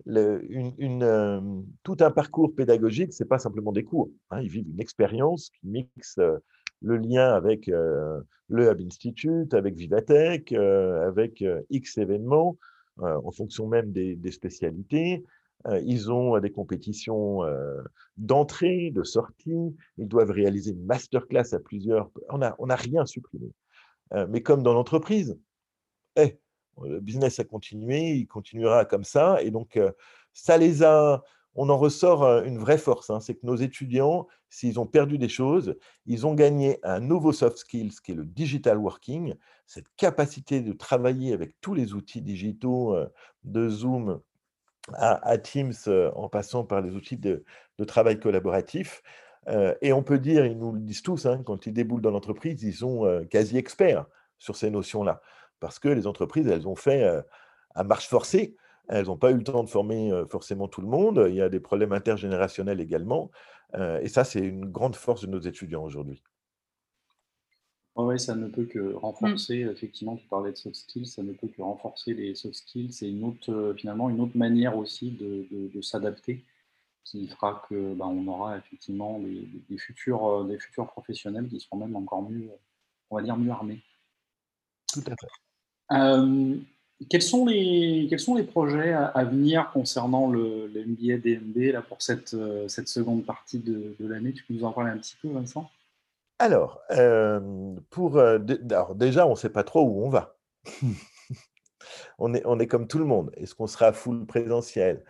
une, 0.05 1.03
euh, 1.03 1.41
tout 1.83 1.97
un 1.99 2.11
parcours 2.11 2.53
pédagogique, 2.55 3.13
c'est 3.13 3.27
pas 3.27 3.39
simplement 3.39 3.71
des 3.71 3.83
cours. 3.83 4.09
Hein. 4.31 4.41
ils 4.41 4.49
vivent 4.49 4.69
une 4.69 4.79
expérience 4.79 5.49
qui 5.49 5.67
mixe 5.67 6.17
euh, 6.19 6.37
le 6.81 6.97
lien 6.97 7.33
avec 7.33 7.67
euh, 7.69 8.21
le 8.47 8.71
Hub 8.71 8.79
Institute, 8.81 9.53
avec 9.53 9.75
Vivatech, 9.75 10.53
avec 10.53 11.43
X 11.69 11.97
événements, 11.97 12.55
en 13.01 13.31
fonction 13.31 13.67
même 13.67 13.91
des, 13.91 14.31
spécialités. 14.31 15.25
ils 15.83 16.11
ont 16.11 16.39
des 16.39 16.51
compétitions 16.51 17.41
d'entrée, 18.15 18.91
de 18.91 19.03
sortie. 19.03 19.75
Ils 19.97 20.07
doivent 20.07 20.31
réaliser 20.31 20.71
une 20.71 20.85
masterclass 20.85 21.53
à 21.53 21.59
plusieurs. 21.59 22.09
On 22.29 22.37
n'a 22.37 22.55
on 22.59 22.69
a 22.69 22.75
rien 22.75 23.05
supprimé. 23.05 23.51
Mais 24.29 24.41
comme 24.41 24.63
dans 24.63 24.73
l'entreprise, 24.73 25.39
eh, 26.15 26.39
le 26.83 26.99
business 26.99 27.39
a 27.39 27.43
continué, 27.43 28.11
il 28.11 28.27
continuera 28.27 28.85
comme 28.85 29.03
ça. 29.03 29.41
Et 29.41 29.51
donc, 29.51 29.79
ça 30.33 30.57
les 30.57 30.83
a, 30.83 31.23
on 31.55 31.69
en 31.69 31.77
ressort 31.77 32.23
une 32.43 32.59
vraie 32.59 32.77
force. 32.77 33.09
Hein. 33.09 33.19
c'est 33.19 33.35
que 33.35 33.45
nos 33.45 33.55
étudiants, 33.55 34.27
s'ils 34.49 34.79
ont 34.79 34.85
perdu 34.85 35.17
des 35.17 35.29
choses, 35.29 35.75
ils 36.05 36.25
ont 36.27 36.33
gagné 36.33 36.79
un 36.83 36.99
nouveau 36.99 37.31
soft 37.31 37.57
skills 37.57 37.95
qui 38.03 38.11
est 38.11 38.15
le 38.15 38.25
digital 38.25 38.77
working, 38.77 39.33
cette 39.65 39.87
capacité 39.97 40.61
de 40.61 40.73
travailler 40.73 41.33
avec 41.33 41.59
tous 41.61 41.73
les 41.73 41.93
outils 41.93 42.21
digitaux 42.21 42.95
de 43.43 43.69
Zoom 43.69 44.21
à, 44.93 45.37
Teams 45.37 45.73
en 46.15 46.29
passant 46.29 46.63
par 46.63 46.81
les 46.81 46.91
outils 46.91 47.17
de, 47.17 47.43
travail 47.85 48.19
collaboratif. 48.19 49.01
Et 49.81 49.93
on 49.93 50.03
peut 50.03 50.19
dire, 50.19 50.45
ils 50.45 50.57
nous 50.57 50.73
le 50.73 50.79
disent 50.79 51.01
tous, 51.01 51.25
hein, 51.25 51.41
quand 51.45 51.65
ils 51.65 51.73
déboulent 51.73 52.01
dans 52.01 52.11
l'entreprise, 52.11 52.61
ils 52.63 52.73
sont 52.73 53.25
quasi 53.29 53.57
experts 53.57 54.05
sur 54.37 54.55
ces 54.55 54.69
notions-là. 54.69 55.21
Parce 55.59 55.79
que 55.79 55.87
les 55.87 56.05
entreprises, 56.05 56.47
elles 56.47 56.67
ont 56.67 56.75
fait 56.75 57.09
à 57.73 57.83
marche 57.83 58.07
forcée. 58.07 58.55
Elles 58.89 59.05
n'ont 59.05 59.17
pas 59.17 59.31
eu 59.31 59.35
le 59.35 59.43
temps 59.43 59.63
de 59.63 59.69
former 59.69 60.11
forcément 60.29 60.67
tout 60.67 60.81
le 60.81 60.87
monde. 60.87 61.25
Il 61.29 61.35
y 61.35 61.41
a 61.41 61.49
des 61.49 61.59
problèmes 61.59 61.93
intergénérationnels 61.93 62.81
également. 62.81 63.31
et 63.73 64.09
ça, 64.09 64.23
c'est 64.23 64.41
une 64.41 64.65
grande 64.65 64.95
force 64.95 65.21
de 65.21 65.27
nos 65.27 65.39
étudiants 65.39 65.83
aujourd'hui. 65.83 66.21
Oui, 67.97 68.19
ça 68.19 68.35
ne 68.35 68.47
peut 68.47 68.65
que 68.65 68.77
mmh. 68.77 68.95
renforcer, 68.97 69.55
effectivement, 69.71 70.15
tu 70.17 70.27
parlais 70.27 70.51
de 70.51 70.57
soft 70.57 70.75
skills, 70.75 71.07
ça 71.07 71.23
ne 71.23 71.33
peut 71.33 71.47
que 71.47 71.63
renforcer 71.63 72.13
les 72.13 72.35
soft 72.35 72.53
skills. 72.53 72.93
C'est 72.93 73.09
une 73.09 73.23
autre, 73.23 73.73
finalement, 73.75 74.09
une 74.11 74.21
autre 74.21 74.37
manière 74.37 74.77
aussi 74.77 75.11
de, 75.11 75.81
s'adapter 75.81 76.43
qui 77.11 77.27
fera 77.27 77.63
que 77.69 77.93
ben, 77.93 78.05
on 78.05 78.27
aura 78.27 78.57
effectivement 78.57 79.19
des, 79.19 79.77
futurs, 79.77 80.45
des 80.45 80.59
futurs 80.59 80.87
professionnels 80.87 81.47
qui 81.47 81.59
seront 81.59 81.77
même 81.77 81.95
encore 81.95 82.21
mieux, 82.21 82.49
on 83.09 83.17
va 83.17 83.23
dire, 83.23 83.37
mieux 83.37 83.51
armés. 83.51 83.81
Tout 84.91 85.03
à 85.07 85.15
fait. 85.15 86.59
quels, 87.09 87.21
sont 87.21 87.45
les, 87.45 88.07
quels 88.09 88.19
sont 88.19 88.35
les 88.35 88.43
projets 88.43 88.93
à, 88.93 89.23
venir 89.23 89.69
concernant 89.71 90.29
le, 90.29 90.67
le 90.67 90.85
MBA 90.85 91.17
DMB 91.17 91.73
là, 91.73 91.81
pour 91.81 92.01
cette, 92.01 92.35
cette 92.67 92.87
seconde 92.87 93.25
partie 93.25 93.59
de, 93.59 93.95
de 93.99 94.07
l'année? 94.07 94.33
Tu 94.33 94.43
peux 94.43 94.53
nous 94.53 94.65
en 94.65 94.71
parler 94.71 94.91
un 94.91 94.97
petit 94.97 95.15
peu, 95.21 95.29
Vincent? 95.29 95.69
Alors, 96.39 96.81
pour, 97.89 98.21
déjà, 98.95 99.25
on 99.25 99.31
ne 99.31 99.35
sait 99.35 99.49
pas 99.49 99.63
trop 99.63 99.83
où 99.83 100.05
on 100.05 100.09
va. 100.09 100.37
On 102.19 102.33
est 102.33 102.41
on 102.45 102.59
est 102.59 102.67
comme 102.67 102.87
tout 102.87 102.99
le 102.99 103.05
monde. 103.05 103.31
Est-ce 103.37 103.55
qu'on 103.55 103.67
sera 103.67 103.93
full 103.93 104.25
présentiel, 104.25 105.03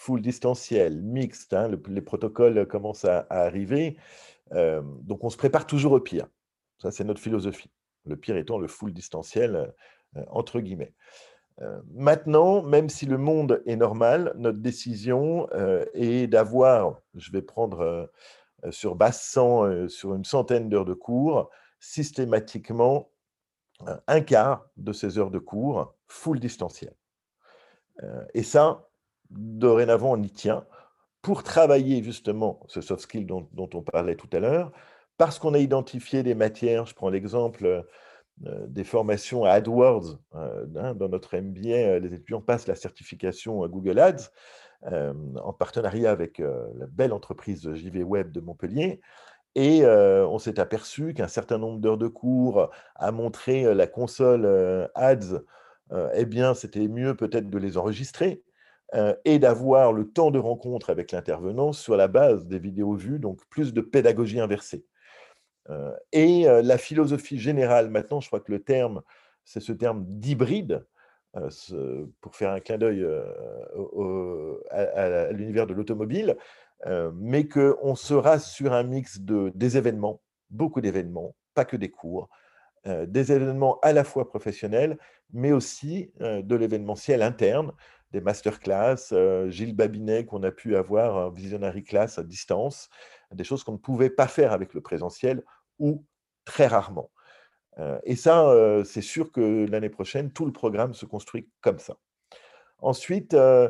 full 0.00 0.22
distanciel, 0.22 1.02
mixte, 1.02 1.52
hein? 1.52 1.70
les 1.88 2.00
protocoles 2.00 2.66
commencent 2.66 3.04
à 3.04 3.26
arriver, 3.28 3.96
donc 4.52 5.22
on 5.22 5.30
se 5.30 5.36
prépare 5.36 5.66
toujours 5.66 5.92
au 5.92 6.00
pire. 6.00 6.26
Ça, 6.78 6.90
c'est 6.90 7.04
notre 7.04 7.20
philosophie. 7.20 7.70
Le 8.06 8.16
pire 8.16 8.36
étant 8.36 8.58
le 8.58 8.66
full 8.66 8.92
distanciel, 8.92 9.72
entre 10.28 10.60
guillemets. 10.60 10.94
maintenant, 11.92 12.62
même 12.62 12.88
si 12.88 13.04
le 13.04 13.18
monde 13.18 13.62
est 13.66 13.76
normal, 13.76 14.32
notre 14.36 14.58
décision, 14.58 15.48
est 15.92 16.26
d'avoir 16.26 17.00
je 17.14 17.30
vais 17.30 17.42
prendre, 17.42 18.10
euh, 18.64 18.70
sur 18.70 18.94
basse 18.94 19.38
euh, 19.38 19.88
sur 19.88 20.14
une 20.14 20.24
centaine 20.24 20.68
d'heures 20.68 20.84
de 20.84 20.94
cours, 20.94 21.50
systématiquement 21.78 23.10
un 24.06 24.20
quart 24.20 24.66
de 24.76 24.92
ces 24.92 25.18
heures 25.18 25.30
de 25.30 25.38
cours 25.38 25.94
full 26.06 26.38
distanciel. 26.38 26.94
Euh, 28.02 28.24
et 28.34 28.42
ça, 28.42 28.89
dorénavant, 29.30 30.12
on 30.12 30.22
y 30.22 30.30
tient 30.30 30.66
pour 31.22 31.42
travailler 31.42 32.02
justement 32.02 32.60
ce 32.66 32.80
soft 32.80 33.02
skill 33.02 33.26
dont, 33.26 33.48
on 33.56 33.82
parlait 33.82 34.16
tout 34.16 34.28
à 34.32 34.40
l'heure, 34.40 34.72
parce 35.18 35.38
qu'on 35.38 35.54
a 35.54 35.58
identifié 35.58 36.22
des 36.22 36.34
matières, 36.34 36.86
je 36.86 36.94
prends 36.94 37.10
l'exemple 37.10 37.84
des 38.38 38.84
formations 38.84 39.44
à 39.44 39.50
AdWords, 39.50 40.18
hein, 40.32 40.94
dans 40.94 41.08
notre 41.10 41.36
MBA, 41.36 41.98
les 41.98 42.14
étudiants 42.14 42.40
passent 42.40 42.66
la 42.66 42.74
certification 42.74 43.66
Google 43.68 43.98
Ads, 43.98 44.30
en 44.82 45.52
partenariat 45.52 46.10
avec 46.10 46.38
la 46.38 46.86
belle 46.86 47.12
entreprise 47.12 47.70
JV 47.74 48.02
Web 48.02 48.32
de 48.32 48.40
Montpellier. 48.40 49.02
Et 49.54 49.84
on 49.84 50.38
s'est 50.38 50.58
aperçu 50.58 51.12
qu'un 51.12 51.28
certain 51.28 51.58
nombre 51.58 51.80
d'heures 51.80 51.98
de 51.98 52.08
cours 52.08 52.70
a 52.94 53.12
montré 53.12 53.74
la 53.74 53.86
console 53.86 54.88
Ads, 54.94 55.42
eh 56.14 56.24
bien, 56.24 56.54
c'était 56.54 56.88
mieux 56.88 57.14
peut-être 57.14 57.50
de 57.50 57.58
les 57.58 57.76
enregistrer 57.76 58.42
et 59.24 59.38
d'avoir 59.38 59.92
le 59.92 60.08
temps 60.08 60.30
de 60.30 60.38
rencontre 60.38 60.90
avec 60.90 61.12
l'intervenant 61.12 61.72
sur 61.72 61.96
la 61.96 62.08
base 62.08 62.46
des 62.46 62.58
vidéos 62.58 62.94
vues, 62.94 63.18
donc 63.18 63.40
plus 63.48 63.72
de 63.72 63.80
pédagogie 63.80 64.40
inversée. 64.40 64.84
et 66.12 66.44
la 66.44 66.78
philosophie 66.78 67.38
générale, 67.38 67.88
maintenant, 67.90 68.20
je 68.20 68.26
crois 68.26 68.40
que 68.40 68.50
le 68.50 68.62
terme, 68.62 69.02
c'est 69.44 69.60
ce 69.60 69.72
terme 69.72 70.04
d'hybride, 70.06 70.84
pour 72.20 72.34
faire 72.34 72.50
un 72.50 72.58
clin 72.58 72.78
d'œil 72.78 73.06
à, 74.70 75.30
l'univers 75.30 75.68
de 75.68 75.74
l'automobile, 75.74 76.36
mais 77.14 77.46
qu'on 77.46 77.94
sera 77.94 78.40
sur 78.40 78.72
un 78.72 78.82
mix 78.82 79.20
de, 79.20 79.52
des 79.54 79.76
événements, 79.76 80.20
beaucoup 80.50 80.80
d'événements, 80.80 81.36
pas 81.54 81.64
que 81.64 81.76
des 81.76 81.90
cours, 81.90 82.28
des 82.84 83.30
événements 83.30 83.78
à 83.80 83.92
la 83.92 84.02
fois 84.04 84.28
professionnels, 84.28 84.98
mais 85.32 85.52
aussi 85.52 86.12
de 86.18 86.56
l'événementiel 86.56 87.22
interne, 87.22 87.72
des 88.12 88.20
masterclass, 88.20 89.14
Gilles 89.48 89.74
Babinet 89.74 90.24
qu'on 90.24 90.42
a 90.42 90.50
pu 90.50 90.76
avoir, 90.76 91.30
visionary 91.30 91.84
class 91.84 92.18
à 92.18 92.22
distance, 92.22 92.88
des 93.32 93.44
choses 93.44 93.62
qu'on 93.64 93.72
ne 93.72 93.78
pouvait 93.78 94.10
pas 94.10 94.26
faire 94.26 94.52
avec 94.52 94.74
le 94.74 94.80
présentiel 94.80 95.42
ou 95.78 96.04
très 96.44 96.66
rarement. 96.66 97.10
Euh, 97.78 97.98
et 98.04 98.16
ça, 98.16 98.48
euh, 98.48 98.84
c'est 98.84 99.02
sûr 99.02 99.32
que 99.32 99.66
l'année 99.66 99.88
prochaine, 99.88 100.32
tout 100.32 100.44
le 100.44 100.52
programme 100.52 100.94
se 100.94 101.06
construit 101.06 101.48
comme 101.60 101.78
ça. 101.78 101.96
Ensuite, 102.78 103.34
euh, 103.34 103.68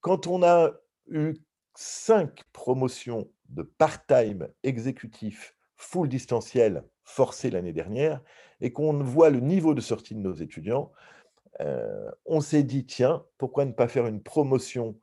quand 0.00 0.26
on 0.26 0.42
a 0.42 0.72
eu 1.08 1.34
cinq 1.74 2.44
promotions 2.52 3.30
de 3.48 3.62
part-time 3.62 4.48
exécutif 4.62 5.56
full 5.76 6.08
distanciel 6.08 6.84
forcé 7.04 7.50
l'année 7.50 7.72
dernière 7.72 8.20
et 8.60 8.72
qu'on 8.72 9.02
voit 9.02 9.30
le 9.30 9.40
niveau 9.40 9.74
de 9.74 9.80
sortie 9.80 10.14
de 10.14 10.20
nos 10.20 10.34
étudiants, 10.34 10.92
on 12.26 12.40
s'est 12.40 12.62
dit, 12.62 12.86
tiens, 12.86 13.24
pourquoi 13.38 13.64
ne 13.64 13.72
pas 13.72 13.88
faire 13.88 14.06
une 14.06 14.22
promotion 14.22 14.96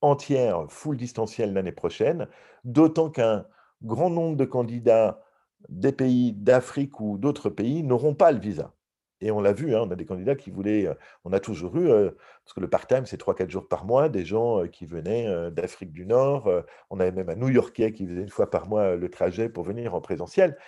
entière 0.00 0.66
full 0.68 0.96
distanciel 0.96 1.54
l'année 1.54 1.72
prochaine, 1.72 2.28
d'autant 2.64 3.10
qu'un 3.10 3.46
grand 3.82 4.10
nombre 4.10 4.36
de 4.36 4.44
candidats 4.44 5.20
des 5.68 5.92
pays 5.92 6.32
d'Afrique 6.32 7.00
ou 7.00 7.16
d'autres 7.16 7.48
pays 7.48 7.82
n'auront 7.82 8.14
pas 8.14 8.32
le 8.32 8.38
visa. 8.38 8.74
Et 9.20 9.30
on 9.30 9.40
l'a 9.40 9.54
vu, 9.54 9.74
hein, 9.74 9.80
on 9.84 9.90
a 9.90 9.96
des 9.96 10.04
candidats 10.04 10.34
qui 10.34 10.50
voulaient, 10.50 10.86
on 11.24 11.32
a 11.32 11.40
toujours 11.40 11.74
eu, 11.78 11.86
parce 11.86 12.52
que 12.54 12.60
le 12.60 12.68
part-time, 12.68 13.06
c'est 13.06 13.18
3-4 13.18 13.48
jours 13.48 13.68
par 13.68 13.86
mois, 13.86 14.10
des 14.10 14.26
gens 14.26 14.66
qui 14.66 14.84
venaient 14.84 15.50
d'Afrique 15.52 15.92
du 15.92 16.04
Nord. 16.04 16.50
on 16.90 17.00
avait 17.00 17.12
même 17.12 17.30
un 17.30 17.36
New-Yorkais 17.36 17.92
qui 17.92 18.06
faisait 18.06 18.20
une 18.20 18.28
fois 18.28 18.50
par 18.50 18.68
mois 18.68 18.96
le 18.96 19.08
trajet 19.08 19.48
pour 19.48 19.64
venir 19.64 19.94
en 19.94 20.02
présentiel. 20.02 20.58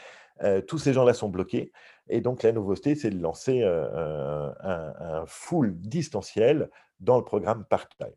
Tous 0.66 0.78
ces 0.78 0.92
gens-là 0.92 1.14
sont 1.14 1.28
bloqués. 1.28 1.72
Et 2.08 2.20
donc, 2.20 2.42
la 2.42 2.52
nouveauté, 2.52 2.94
c'est 2.94 3.10
de 3.10 3.20
lancer 3.20 3.62
un, 3.62 4.54
un, 4.60 5.24
full 5.26 5.74
distanciel 5.80 6.70
dans 7.00 7.16
le 7.16 7.24
programme 7.24 7.64
part-time. 7.64 8.12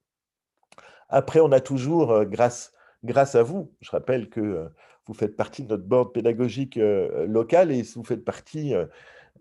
Après, 1.09 1.39
on 1.39 1.51
a 1.51 1.59
toujours, 1.59 2.25
grâce, 2.25 2.73
grâce 3.03 3.35
à 3.35 3.43
vous, 3.43 3.73
je 3.81 3.91
rappelle 3.91 4.29
que 4.29 4.69
vous 5.09 5.15
faites 5.15 5.35
partie 5.35 5.63
de 5.63 5.69
notre 5.69 5.85
board 5.85 6.13
pédagogique 6.13 6.77
euh, 6.77 7.25
local 7.25 7.71
et 7.71 7.81
vous 7.81 8.03
faites 8.03 8.23
partie 8.23 8.75
euh, 8.75 8.85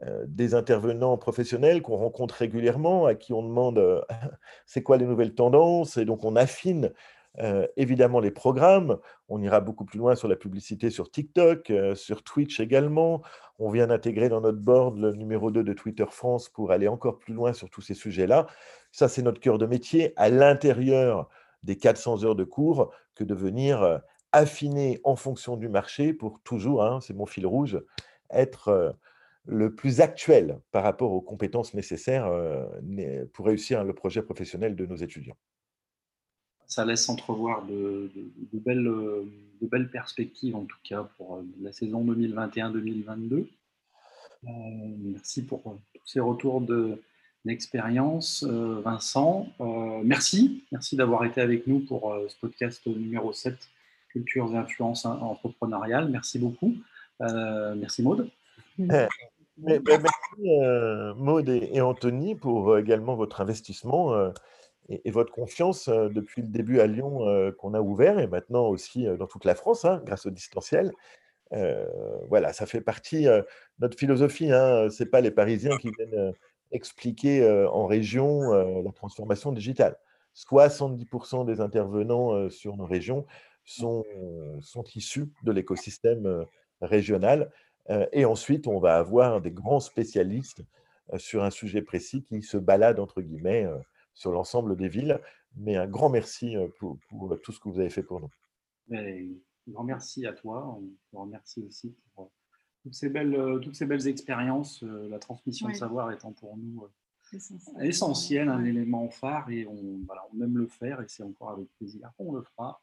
euh, 0.02 0.24
des 0.26 0.54
intervenants 0.54 1.18
professionnels 1.18 1.82
qu'on 1.82 1.98
rencontre 1.98 2.36
régulièrement, 2.36 3.04
à 3.04 3.14
qui 3.14 3.34
on 3.34 3.42
demande 3.42 4.02
c'est 4.66 4.82
quoi 4.82 4.96
les 4.96 5.04
nouvelles 5.04 5.34
tendances, 5.34 5.98
et 5.98 6.06
donc 6.06 6.24
on 6.24 6.36
affine 6.36 6.90
évidemment 7.76 8.20
les 8.20 8.30
programmes. 8.30 8.98
On 9.28 9.40
ira 9.40 9.60
beaucoup 9.60 9.84
plus 9.84 9.98
loin 9.98 10.14
sur 10.14 10.28
la 10.28 10.36
publicité 10.36 10.90
sur 10.90 11.10
TikTok, 11.10 11.72
sur 11.94 12.22
Twitch 12.22 12.60
également. 12.60 13.22
On 13.58 13.70
vient 13.70 13.86
d'intégrer 13.86 14.28
dans 14.28 14.40
notre 14.40 14.58
board 14.58 14.98
le 14.98 15.12
numéro 15.12 15.50
2 15.50 15.62
de 15.62 15.72
Twitter 15.72 16.06
France 16.08 16.48
pour 16.48 16.72
aller 16.72 16.88
encore 16.88 17.18
plus 17.18 17.34
loin 17.34 17.52
sur 17.52 17.70
tous 17.70 17.80
ces 17.80 17.94
sujets-là. 17.94 18.46
Ça, 18.92 19.08
c'est 19.08 19.22
notre 19.22 19.40
cœur 19.40 19.58
de 19.58 19.66
métier 19.66 20.12
à 20.16 20.30
l'intérieur 20.30 21.28
des 21.62 21.76
400 21.76 22.24
heures 22.24 22.36
de 22.36 22.44
cours 22.44 22.92
que 23.14 23.24
de 23.24 23.34
venir 23.34 24.00
affiner 24.32 25.00
en 25.04 25.16
fonction 25.16 25.56
du 25.56 25.68
marché 25.68 26.12
pour 26.12 26.40
toujours, 26.42 26.84
hein, 26.84 27.00
c'est 27.00 27.14
mon 27.14 27.26
fil 27.26 27.46
rouge, 27.46 27.80
être 28.30 28.96
le 29.44 29.74
plus 29.74 30.00
actuel 30.00 30.60
par 30.70 30.82
rapport 30.82 31.12
aux 31.12 31.22
compétences 31.22 31.72
nécessaires 31.74 32.30
pour 33.32 33.46
réussir 33.46 33.84
le 33.84 33.94
projet 33.94 34.22
professionnel 34.22 34.76
de 34.76 34.86
nos 34.86 34.96
étudiants. 34.96 35.36
Ça 36.68 36.84
laisse 36.84 37.08
entrevoir 37.08 37.64
de, 37.64 38.10
belles, 38.52 38.84
de 38.84 39.66
belles 39.66 39.90
perspectives, 39.90 40.54
en 40.54 40.64
tout 40.64 40.76
cas, 40.84 41.08
pour 41.16 41.42
la 41.60 41.72
saison 41.72 42.04
2021-2022. 42.04 43.46
merci 45.02 45.44
pour 45.44 45.62
tous 45.62 46.06
ces 46.06 46.20
retours 46.20 46.62
d'expérience, 47.44 48.44
Vincent. 48.44 49.48
merci, 50.04 50.62
merci 50.70 50.94
d'avoir 50.94 51.24
été 51.24 51.40
avec 51.40 51.66
nous 51.66 51.80
pour 51.80 52.14
ce 52.28 52.36
podcast 52.38 52.86
numéro 52.86 53.32
7 53.32 53.56
cultures 54.10 54.52
et 54.52 54.56
influences 54.56 55.04
entrepreneuriales. 55.04 56.08
Merci 56.08 56.38
beaucoup. 56.38 56.74
Euh, 57.20 57.74
merci 57.74 58.02
Maude. 58.02 58.28
Eh, 58.78 59.06
merci 59.66 60.62
euh, 60.62 61.14
Maude 61.14 61.48
et, 61.48 61.80
Anthony 61.80 62.36
pour 62.36 62.70
euh, 62.70 62.80
également 62.80 63.16
votre 63.16 63.40
investissement 63.40 64.14
et, 64.88 65.10
votre 65.10 65.32
confiance 65.32 65.88
depuis 65.88 66.42
le 66.42 66.48
début 66.48 66.80
à 66.80 66.86
Lyon 66.86 67.52
qu'on 67.58 67.74
a 67.74 67.80
ouvert 67.80 68.18
et 68.18 68.26
maintenant 68.26 68.66
aussi 68.66 69.06
dans 69.18 69.26
toute 69.26 69.44
la 69.44 69.54
France 69.54 69.84
hein, 69.84 70.02
grâce 70.04 70.26
au 70.26 70.30
distanciel. 70.30 70.92
voilà, 72.28 72.52
ça 72.52 72.66
fait 72.66 72.80
partie 72.80 73.24
de 73.24 73.46
notre 73.78 73.98
philosophie. 73.98 74.50
Hein, 74.50 74.88
Ce 74.90 75.02
n'est 75.02 75.10
pas 75.10 75.20
les 75.20 75.30
Parisiens 75.30 75.76
qui 75.78 75.90
viennent 75.90 76.32
expliquer 76.70 77.46
en 77.70 77.86
région 77.86 78.52
la 78.82 78.92
transformation 78.92 79.52
digitale. 79.52 79.96
70% 80.34 81.46
des 81.46 81.60
intervenants 81.60 82.48
sur 82.48 82.76
nos 82.76 82.86
régions 82.86 83.26
sont, 83.64 84.04
sont 84.60 84.84
issus 84.94 85.28
de 85.42 85.52
l'écosystème 85.52 86.46
régional. 86.80 87.50
Et 88.12 88.24
ensuite, 88.24 88.66
on 88.66 88.78
va 88.78 88.96
avoir 88.96 89.40
des 89.40 89.50
grands 89.50 89.80
spécialistes 89.80 90.62
sur 91.16 91.42
un 91.42 91.50
sujet 91.50 91.82
précis 91.82 92.22
qui 92.22 92.42
se 92.42 92.58
baladent, 92.58 93.00
entre 93.00 93.22
guillemets, 93.22 93.66
sur 94.18 94.32
l'ensemble 94.32 94.76
des 94.76 94.88
villes. 94.88 95.20
Mais 95.56 95.76
un 95.76 95.86
grand 95.86 96.10
merci 96.10 96.56
pour, 96.78 96.98
tout 97.42 97.52
ce 97.52 97.60
que 97.60 97.68
vous 97.68 97.78
avez 97.78 97.90
fait 97.90 98.02
pour 98.02 98.20
nous. 98.20 98.30
un 98.92 99.72
grand 99.72 99.84
merci 99.84 100.26
à 100.26 100.32
toi. 100.32 100.78
On 100.78 100.82
te 101.10 101.16
remercie 101.16 101.62
aussi 101.62 101.96
pour 102.14 102.30
toutes 102.82 102.94
ces 102.94 103.08
belles, 103.08 103.60
toutes 103.62 103.76
ces 103.76 103.86
belles 103.86 104.06
expériences. 104.06 104.82
La 104.82 105.18
transmission 105.18 105.68
de 105.68 105.74
savoir 105.74 106.12
étant 106.12 106.32
pour 106.32 106.56
nous 106.56 106.86
essentiel, 107.80 108.48
un 108.48 108.64
élément 108.64 109.08
phare. 109.08 109.50
Et 109.50 109.66
on, 109.66 110.00
voilà, 110.06 110.26
on 110.34 110.42
aime 110.42 110.58
le 110.58 110.66
faire 110.66 111.00
et 111.00 111.06
c'est 111.08 111.22
encore 111.22 111.50
avec 111.50 111.68
plaisir 111.78 112.10
qu'on 112.16 112.32
le 112.32 112.42
fera 112.42 112.80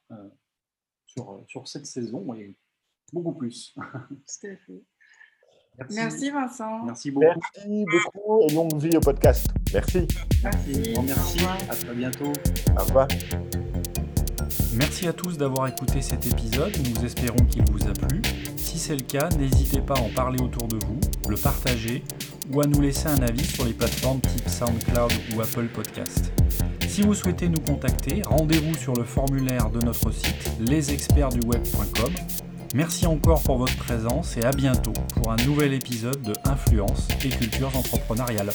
sur, 1.06 1.44
sur 1.48 1.68
cette 1.68 1.86
saison 1.86 2.34
et 2.34 2.56
beaucoup 3.14 3.34
plus. 3.34 3.76
Tout 4.10 4.48
à 4.48 4.56
fait. 4.56 4.84
Merci. 5.92 6.30
Vincent. 6.30 6.86
Merci 6.86 7.12
beaucoup. 7.12 7.26
Merci 7.26 7.86
beaucoup 7.92 8.42
et 8.42 8.54
longue 8.54 8.78
vie 8.78 8.98
au 8.98 9.02
podcast. 9.02 9.55
Merci. 9.74 10.08
Merci. 10.44 10.94
merci. 11.06 11.40
À 11.70 11.76
très 11.76 11.94
bientôt. 11.94 12.32
Au 12.78 12.84
revoir. 12.84 13.08
Merci 14.74 15.08
à 15.08 15.14
tous 15.14 15.38
d'avoir 15.38 15.68
écouté 15.68 16.02
cet 16.02 16.28
épisode. 16.28 16.74
Nous 16.90 17.06
espérons 17.06 17.44
qu'il 17.46 17.64
vous 17.72 17.88
a 17.88 17.94
plu. 17.94 18.22
Si 18.58 18.78
c'est 18.78 18.96
le 18.96 19.04
cas, 19.04 19.30
n'hésitez 19.40 19.80
pas 19.80 19.96
à 19.96 20.02
en 20.02 20.10
parler 20.10 20.42
autour 20.42 20.68
de 20.68 20.78
vous, 20.86 21.00
le 21.30 21.38
partager 21.38 22.04
ou 22.52 22.62
à 22.62 22.68
nous 22.68 22.82
laisser 22.82 23.08
un 23.08 23.22
avis 23.22 23.46
sur 23.46 23.66
les 23.66 23.74
plateformes 23.74 24.20
type 24.22 24.48
SoundCloud 24.48 25.12
ou 25.36 25.42
Apple 25.42 25.68
Podcast. 25.68 26.32
Si 26.88 27.02
vous 27.02 27.14
souhaitez 27.14 27.48
nous 27.48 27.62
contacter, 27.62 28.22
rendez-vous 28.26 28.76
sur 28.76 28.94
le 28.94 29.04
formulaire 29.04 29.70
de 29.70 29.80
notre 29.84 30.12
site 30.12 30.52
lesexpertsduweb.com 30.60 32.14
Merci 32.74 33.08
encore 33.08 33.42
pour 33.42 33.58
votre 33.58 33.78
présence 33.78 34.36
et 34.36 34.44
à 34.44 34.52
bientôt 34.52 34.94
pour 35.16 35.32
un 35.32 35.38
nouvel 35.46 35.74
épisode 35.74 36.22
de 36.22 36.34
Influence 36.44 37.08
et 37.24 37.30
Cultures 37.30 37.76
entrepreneuriales. 37.76 38.52